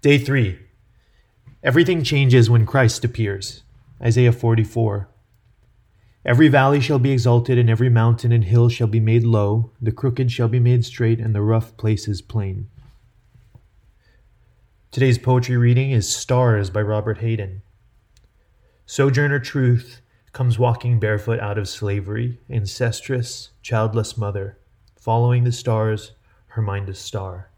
[0.00, 0.56] Day 3
[1.64, 3.64] Everything changes when Christ appears.
[4.00, 5.08] Isaiah 44.
[6.24, 9.72] Every valley shall be exalted, and every mountain and hill shall be made low.
[9.82, 12.68] The crooked shall be made straight, and the rough places plain.
[14.92, 17.62] Today's poetry reading is Stars by Robert Hayden.
[18.86, 20.00] Sojourner Truth
[20.32, 24.58] comes walking barefoot out of slavery, ancestress, childless mother,
[24.94, 26.12] following the stars,
[26.50, 27.50] her mind a star.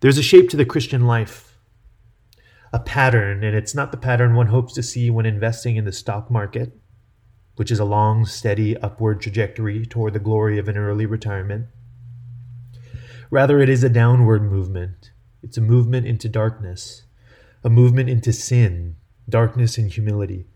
[0.00, 1.56] There's a shape to the Christian life,
[2.70, 5.92] a pattern, and it's not the pattern one hopes to see when investing in the
[5.92, 6.78] stock market,
[7.54, 11.68] which is a long, steady upward trajectory toward the glory of an early retirement.
[13.30, 15.12] Rather, it is a downward movement.
[15.42, 17.04] It's a movement into darkness,
[17.64, 20.46] a movement into sin, darkness, and humility,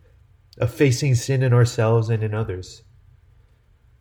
[0.58, 2.82] of facing sin in ourselves and in others.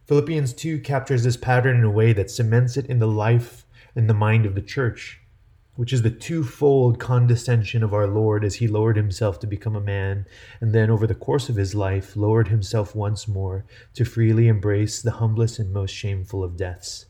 [0.06, 3.66] Philippians 2 captures this pattern in a way that cements it in the life
[3.96, 5.22] and the mind of the church
[5.80, 9.80] which is the twofold condescension of our Lord as he lowered himself to become a
[9.80, 10.26] man,
[10.60, 13.64] and then over the course of his life lowered himself once more
[13.94, 17.06] to freely embrace the humblest and most shameful of deaths.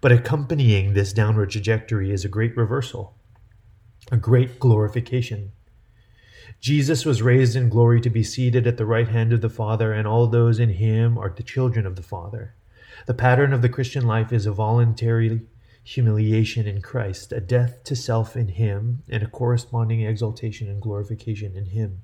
[0.00, 3.16] But accompanying this downward trajectory is a great reversal,
[4.12, 5.50] a great glorification.
[6.60, 9.92] Jesus was raised in glory to be seated at the right hand of the Father,
[9.92, 12.54] and all those in him are the children of the Father.
[13.06, 15.40] The pattern of the Christian life is a voluntary
[15.88, 21.56] humiliation in Christ, a death to self in Him, and a corresponding exaltation and glorification
[21.56, 22.02] in Him.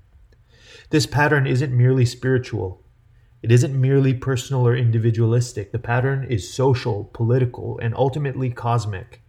[0.89, 2.83] This pattern isn't merely spiritual.
[3.43, 5.71] It isn't merely personal or individualistic.
[5.71, 9.21] The pattern is social, political, and ultimately cosmic.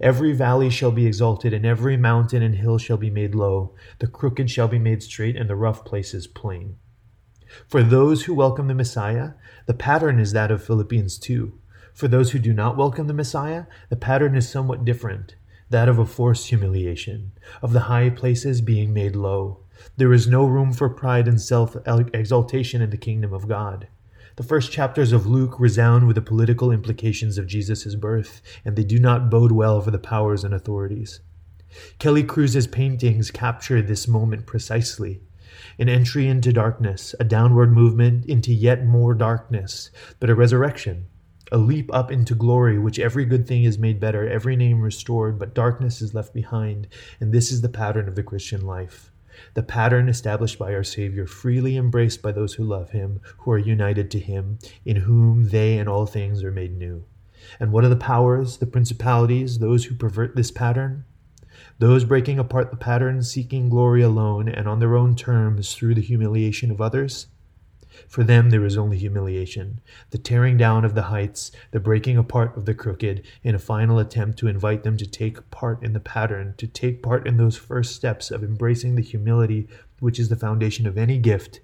[0.00, 3.76] Every valley shall be exalted, and every mountain and hill shall be made low.
[4.00, 6.78] The crooked shall be made straight, and the rough places plain.
[7.68, 9.34] For those who welcome the Messiah,
[9.66, 11.60] the pattern is that of Philippians 2.
[11.94, 15.36] For those who do not welcome the Messiah, the pattern is somewhat different
[15.70, 19.60] that of a forced humiliation, of the high places being made low.
[19.96, 23.86] There is no room for pride and self exaltation in the kingdom of God.
[24.34, 28.82] The first chapters of Luke resound with the political implications of Jesus' birth, and they
[28.82, 31.20] do not bode well for the powers and authorities.
[32.00, 35.22] Kelly Cruz's paintings capture this moment precisely.
[35.78, 41.06] An entry into darkness, a downward movement into yet more darkness, but a resurrection,
[41.54, 45.38] a leap up into glory, which every good thing is made better, every name restored,
[45.38, 46.88] but darkness is left behind.
[47.20, 49.12] And this is the pattern of the Christian life.
[49.54, 53.58] The pattern established by our Savior, freely embraced by those who love Him, who are
[53.58, 57.04] united to Him, in whom they and all things are made new.
[57.60, 61.04] And what are the powers, the principalities, those who pervert this pattern?
[61.78, 66.00] Those breaking apart the pattern, seeking glory alone and on their own terms through the
[66.00, 67.28] humiliation of others?
[68.08, 72.56] For them there is only humiliation, the tearing down of the heights, the breaking apart
[72.56, 76.00] of the crooked, in a final attempt to invite them to take part in the
[76.00, 79.68] pattern, to take part in those first steps of embracing the humility
[80.00, 81.60] which is the foundation of any gift,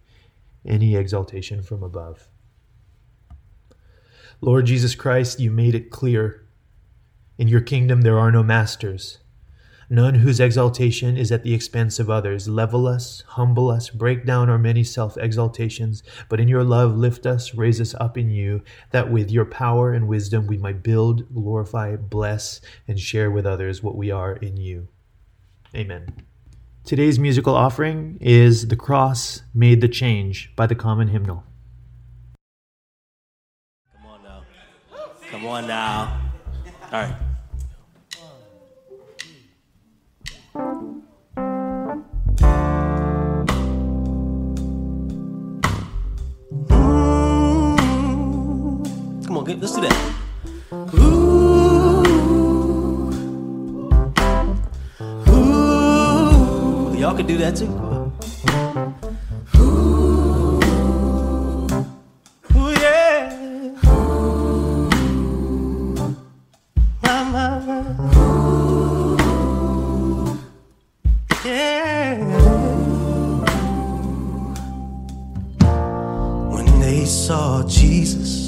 [0.65, 2.29] any exaltation from above.
[4.41, 6.47] Lord Jesus Christ, you made it clear.
[7.39, 9.19] In your kingdom there are no masters
[9.91, 12.49] none whose exaltation is at the expense of others.
[12.49, 17.27] Level us, humble us, break down our many self exaltations, but in your love lift
[17.27, 18.63] us, raise us up in you,
[18.93, 23.83] that with your power and wisdom we might build, glorify, bless, and share with others
[23.83, 24.89] what we are in you.
[25.75, 26.07] Amen.
[26.85, 31.45] Today's musical offering is The Cross Made the Change by the Common Hymnal.
[33.93, 34.43] Come on now.
[35.31, 36.21] Come on now.
[36.85, 37.30] All right.
[49.51, 49.97] On, let's do that.
[50.95, 52.03] Ooh,
[55.29, 56.97] ooh.
[56.97, 57.67] Y'all can do that too.
[59.57, 60.61] Ooh,
[62.57, 63.73] ooh yeah.
[67.03, 67.47] My, my.
[71.45, 72.19] Yeah.
[76.51, 78.40] When they saw Jesus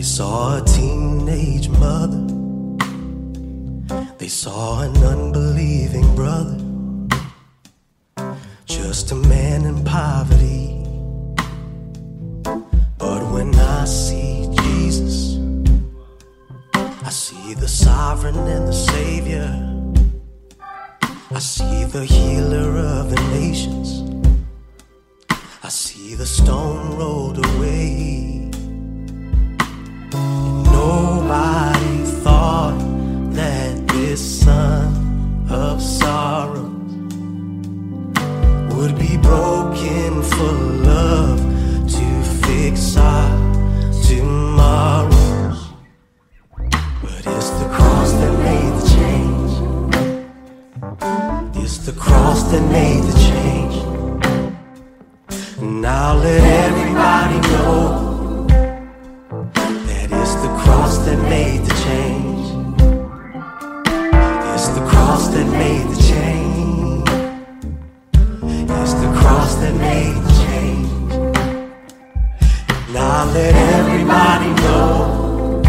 [0.00, 2.24] they saw a teenage mother.
[4.16, 6.56] They saw an unbelieving brother.
[8.64, 10.86] Just a man in poverty.
[12.96, 15.36] But when I see Jesus,
[16.80, 19.50] I see the sovereign and the savior.
[21.30, 23.88] I see the healer of the nations.
[25.62, 27.29] I see the stone rolled
[51.92, 53.74] the cross that made the change.
[55.60, 58.46] Now let everybody know
[59.88, 62.46] that it's the cross that made the change.
[64.52, 67.08] It's the cross that made the change.
[68.70, 71.12] It's the cross that made the change.
[72.94, 75.62] Now let everybody know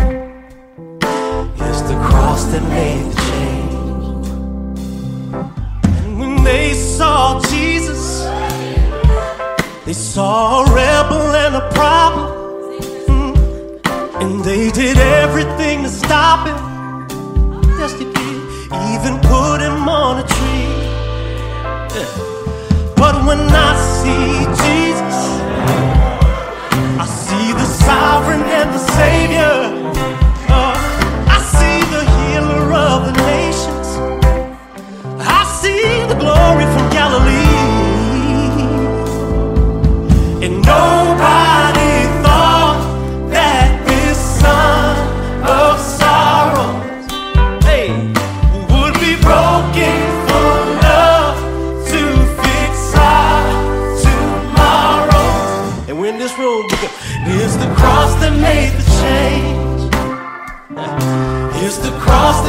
[1.66, 3.21] it's the cross that made the change.
[9.92, 12.28] They saw a rebel and a problem.
[13.12, 14.22] Mm.
[14.22, 16.60] And they did everything to stop him.
[17.78, 18.38] Yes, they did.
[18.94, 20.72] Even put him on a tree.
[21.96, 22.08] Yeah.
[22.96, 24.32] But when I see
[24.64, 25.18] Jesus,
[27.04, 29.81] I see the sovereign and the savior.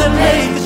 [0.02, 0.61] That made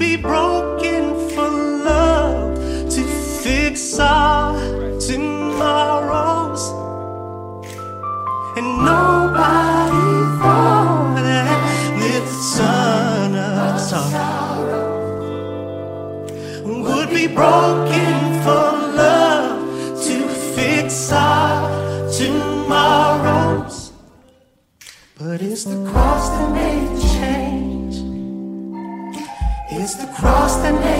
[0.00, 2.56] be broken for love
[2.88, 3.02] to
[3.42, 4.54] fix our
[4.98, 6.62] tomorrows.
[8.56, 10.08] And nobody
[10.40, 14.72] thought that this son of sorrow
[16.64, 18.72] would be broken for
[19.04, 20.26] love to
[20.56, 23.92] fix our tomorrows.
[25.18, 25.76] But it's the
[30.06, 30.99] cross the change.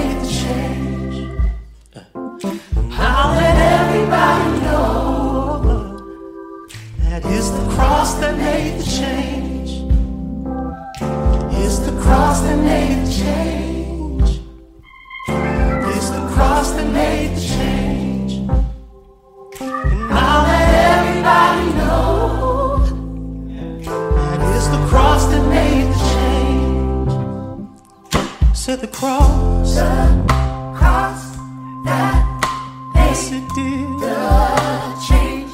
[28.60, 29.74] Said the cross.
[29.74, 31.34] The cross
[31.82, 33.88] that yes, it did.
[34.00, 35.50] The change.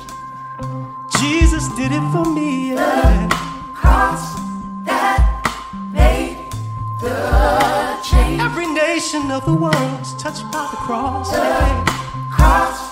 [1.20, 2.74] Jesus did it for me.
[2.74, 3.28] Yeah.
[3.76, 4.34] cross
[4.86, 5.22] that
[5.92, 6.50] made
[7.00, 8.40] the change.
[8.42, 11.32] Every nation of the world is touched by the cross.
[11.32, 11.84] Yeah.
[12.32, 12.85] Cross